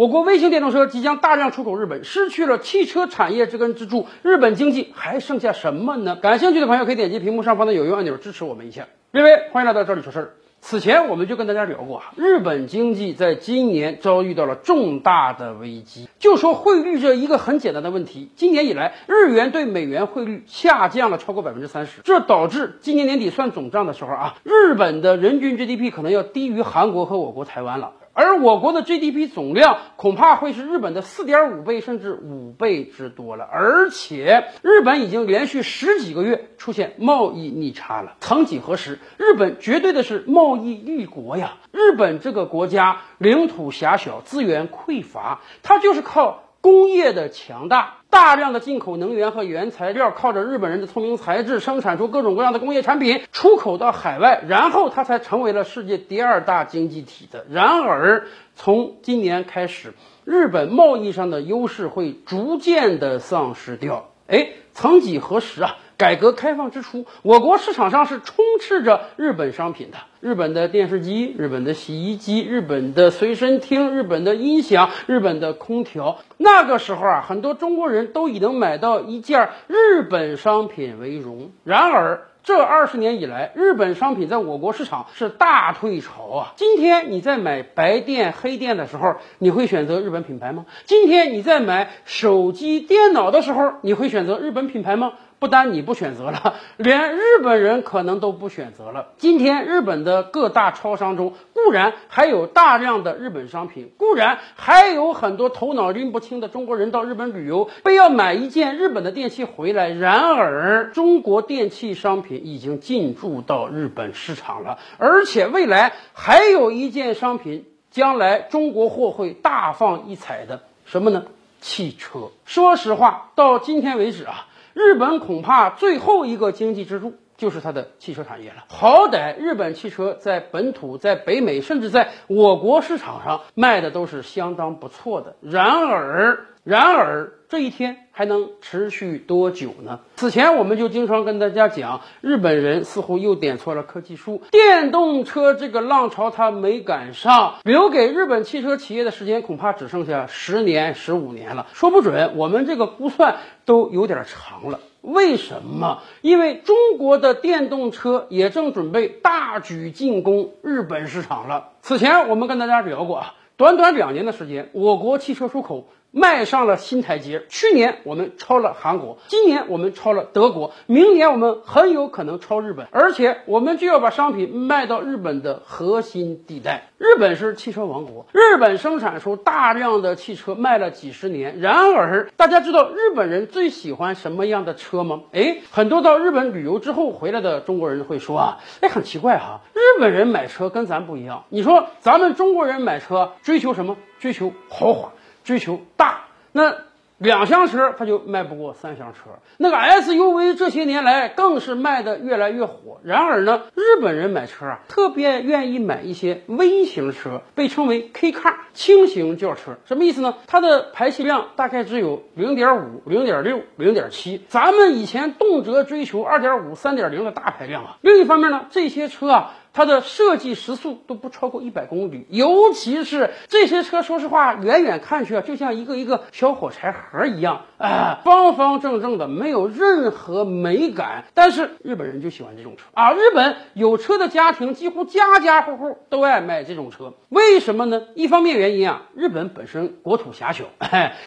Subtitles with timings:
[0.00, 6.16] 我国微型电动车即将大量出口日本，失去了汽车产业这根支柱，日本经济还剩下什么呢？
[6.16, 8.86] 感兴趣的朋友可以点击屏幕上方的有用按钮支持我们一下。
[9.12, 10.30] 各位，欢迎来到这里说事儿。
[10.62, 16.08] 此前我们就跟大家聊过，日本经济在今年遭遇到了重大的危机。
[16.18, 27.92] 就说汇率这一个很简单的问题，今年以来日元对美元汇率下降了超过百分之三十，这导致今年年底算总账的时候啊，日本的人均 GDP 可能要低于韩国和我国台湾了。
[28.12, 38.16] 而我国的 GDP 总量恐怕会是日本的四点五倍甚至五倍之多了，而且日本已经连续十几个月出现贸易逆差了。
[38.20, 41.58] 曾几何时，日本绝对的是贸易立国呀！
[41.72, 47.99] 日本这个国家领土狭小，资源匮乏，它就是靠工业的强大。
[48.10, 57.46] 大量的进口能源和原材料，靠着日本人的聪明才智生产出各种各样的工业产品，出口到海外，然后它才成为了世界第二大经济体的。
[57.50, 64.10] 然而，从今年开始，日本贸易上的优势会逐渐的丧失掉。
[64.26, 65.76] 哎，曾几何时啊？
[66.00, 76.18] 改革开放之初，我国市场上是充斥着日本商品的，日本的电视机、日本的洗衣机、日本的随身听、日本的音响、日本的空调。
[76.38, 81.50] 那个时候啊，很多中国人都以能买到一件日本商品为荣。
[81.64, 86.52] 然而，这二十年以来，日本商品在我国市场是大退潮啊！
[86.56, 90.64] 今天你在买白电、黑电的时候，你会选择日本品牌吗？
[90.86, 95.12] 今天你在买手机、电脑的时候，你会选择日本品牌吗？
[95.38, 99.12] 不单你不选择了，连日本人可能都不选择了。
[99.16, 109.88] 今天日本的各大超商中，固然还有大量的日本商品，固然还有很多头脑拎不清的中国人到日本旅游，非要买一件日本的电器回来。
[109.88, 121.26] 然而，中国电器商品已经进驻到日本市场了，而且未来还有一件商品，将来中国货会大放异彩的，什么呢？
[121.60, 122.30] 汽车。
[122.44, 124.46] 说实话，到今天为止啊。
[124.72, 128.66] 日本恐怕最后一个经济支柱就是它的汽车产业了。
[128.68, 135.36] 好歹日本汽车在本土、在北美，甚至在我国市场上卖的都是相当不错的。
[135.40, 140.00] 然而，然而这一天还能持续多久呢？
[140.16, 154.78] 此前我们就经常跟大家讲，日本人似乎又点错了科技树，电动车这个浪潮它没赶上，留给日本汽车企业的时间恐怕只剩下十年、十五年了，说不准我们这个估算都有点长了。
[155.02, 156.02] 为什么？
[156.20, 161.70] 因为中国的电动车也正准备大举进攻日本市场了。
[161.80, 165.86] 此前我们跟大家聊过啊，短短两年的时间，我国汽车出口。
[166.12, 167.44] 迈上了新台阶。
[167.48, 176.88] 去年我们超了韩国，今年我们超了德国，明年我们很有可能超日本，而且我们就要把商品卖到日本的核心地带。
[176.98, 181.60] 日本是汽车王国，日本生产出大量的汽车，卖了几十年。
[181.60, 185.22] 然而，大家知道日本人最喜欢什么样的车吗？
[185.32, 191.44] 哎，很多到日本旅游之后回来的中国人会说啊，哎，很奇怪哈，日本人买车跟咱不一样。
[191.48, 193.96] 你说咱们中国人买车追求什么？
[194.18, 195.12] 追求豪华。
[195.44, 196.74] 追求大，那
[197.18, 199.30] 两厢车它就卖不过三厢车。
[199.58, 202.98] 那个 SUV 这些年来更是卖的越来越火。
[203.04, 209.76] 然而呢，日本人买车啊，特别愿意买一些微型车，被称为 K car 轻型轿车。
[209.84, 210.34] 什么意思呢？
[210.46, 214.42] 它的排气量大概只有零点五、零点六、零点七。
[214.48, 217.98] 咱们以前动辄追求二点五、三点零的大排量啊。
[218.00, 219.54] 另一方面呢，这些车啊。
[219.72, 231.24] 它的设计时速都不超过一百公里，尤其是这些车，说实话，远远看去啊，就像一个一个小火柴盒一样，啊，方方正正的，没有任何美感。
[231.34, 238.02] 但是日本人就喜欢这种车啊，日本有车的家庭几乎家家户户都爱买这种车，为什么呢？
[238.14, 240.64] 一方面原因啊，日本本身国土狭小，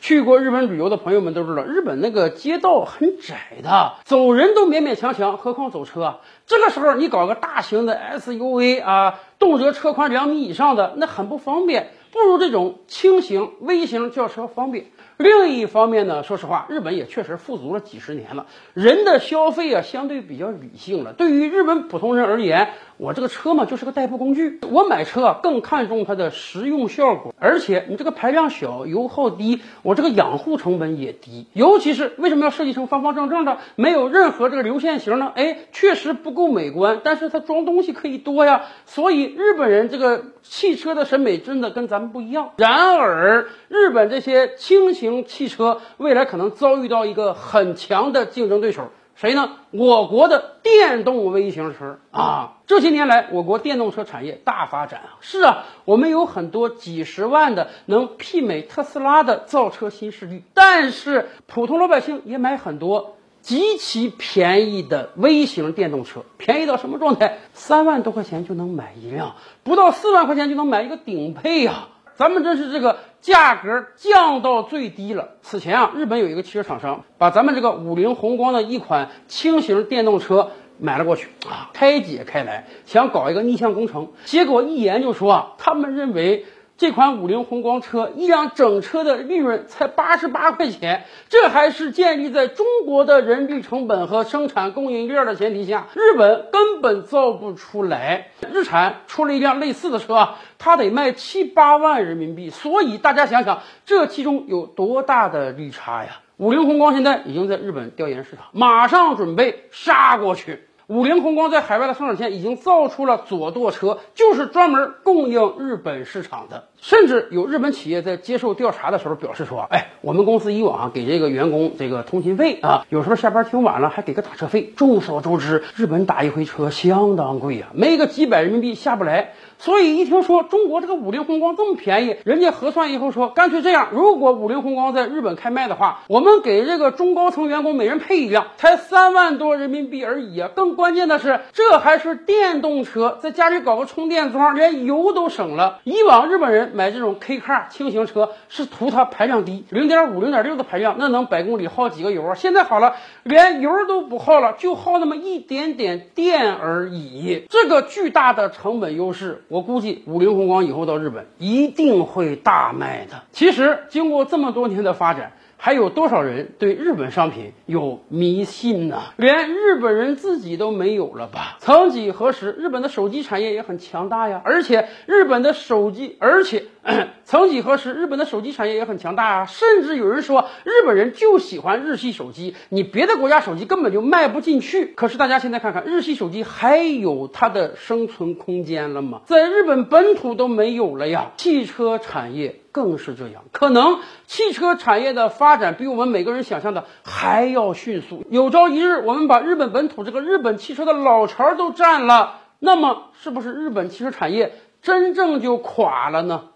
[0.02, 6.20] 去过日本旅游的朋友们都知道，日本那个街道很窄的，走人都勉勉强强，何况走车。
[6.46, 14.86] 这个时候你搞个大型的 S UV 啊，动辄车宽两米以上的，那很不方便，不如这种轻型微型轿车方便。
[15.18, 21.14] 另一方面呢，说实话，日本也确实富足了几十年了，人的消费啊相对比较理性了。
[21.14, 31.48] 对于日本普通人而言，我这个车嘛就是个代步工具，我买车啊更看重它的实用效果，而且你这个排量小、油耗低，我这个养护成本也低。
[31.54, 35.32] 尤其是为什么要设计成方方正正的，没有任何这个流线型呢？
[35.36, 38.64] 哎，确实不够美观，但是它装东西可以多呀。
[38.86, 42.52] 所以日本人这个汽车的审美真的跟咱们不一样。
[42.58, 48.90] 然而，日本这些轻型汽车未来可能遭遇到一个很强的竞争对手。
[49.24, 49.52] 谁呢？
[49.72, 52.58] 我国的电动微型车啊！
[52.68, 55.16] 这些年来，我国电动车产业大发展啊！
[55.22, 67.38] 是啊，我们有很多几十万的能媲美特斯拉的造车新势力，但是普通老百姓也买很多极其便宜的微型电动车，便宜到什么状态？
[67.54, 71.88] 三万多块钱就能买一辆，不到四万块钱就能买一个顶配呀！
[72.16, 75.30] 咱们真是这个价格降到最低了。
[75.42, 84.12] 此前啊，日本有一个汽车厂商把咱们这个五菱宏光的一款轻型电动车买了过去啊，拆解开来，想搞一个逆向工程。
[84.26, 86.46] 结果一研究说啊，他们认为。
[86.76, 98.30] 这款五菱宏光车一辆整车的利润才八十八块钱，这还是建立在中国的人力成本和生产供应链的前提下，日本根本造不出来。
[98.52, 102.50] 日产出了一辆类似的车，它得卖七八万人民币。
[102.50, 106.22] 所以大家想想，这其中有多大的利差呀？
[106.38, 110.68] 五菱宏光现在已经在日本调研市场，马上准备杀过去。
[110.88, 116.66] 五菱宏光在海外的生产线已经造出了左舵车，就是专门供应日本市场的。
[116.78, 124.74] 甚至有日本企业在接受调查的时候表示说：“哎，我们公司以往给这个员工这个通勤费啊，有时候下班挺晚了还给个打车费。
[124.76, 129.32] 众所周知，日本打一回车相当贵啊，没个几百人民币下不来。
[129.64, 140.50] 所以一听说中国这个五菱宏光这么便宜，人家核算以后说，干脆这样：如果五菱宏光在日本开卖的话，我们给这个中高层员工每人配一辆，才三万多人民币而已啊！
[140.54, 145.80] 更关键的是，这还是电动车，在家里搞个充电桩，连油都省了。
[145.86, 146.74] 以往日本人。
[146.74, 152.34] 买这种 K car 轻型车是图它排量低，零点五、零点六的排量，那能百公里耗几个油啊？
[152.34, 157.46] 现在好了，连油都不耗了，就耗那么一点点电而已。
[157.50, 163.22] 这个巨大的成本优势，我估计五菱宏光以后到日本一定会大卖的。
[163.32, 165.34] 其实经过这么多年的发展。
[165.66, 169.02] 还有多少人对日本商品有迷信呢？
[169.16, 171.56] 连日本人自己都没有了吧？
[171.60, 176.66] 曾几何时，日本的手机产业也很强大呀，而且日本的手机，而且
[177.24, 184.88] 曾几何时，日本的手机产业也很强大啊，甚至有人说日本人就喜欢日系手机，你别的国家手机根本就卖不进去。
[184.88, 189.22] 可是大家现在看看，日系手机还有它的生存空间了吗？
[189.24, 192.63] 在日本本土都没有了呀，汽车产业。
[192.74, 198.26] 更是这样，可能汽车产业的发展比我们每个人想象的还要迅速。
[198.32, 206.50] 有朝一日，我们把日本本土这个日本汽车的老巢都占了，那么是不是日本汽车产业真正就垮了呢？